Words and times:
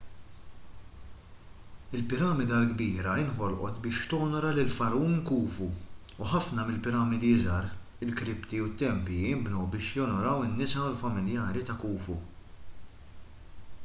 il-piramida 1.99 2.55
l-kbira 2.61 3.11
nħolqot 3.27 3.77
biex 3.83 4.09
tonora 4.13 4.53
lill-fargħun 4.55 5.13
khufu 5.31 5.67
u 6.23 6.31
ħafna 6.31 6.65
mill-piramidi 6.71 7.31
iżgħar 7.35 7.69
l-kripti 8.09 8.63
u 8.65 8.73
t-tempji 8.73 9.21
nbnew 9.43 9.69
biex 9.79 9.93
jonoraw 10.01 10.43
lin-nisa 10.47 10.83
u 10.87 10.91
lill-familjari 10.91 11.67
ta' 11.71 11.79
khufu 11.87 12.17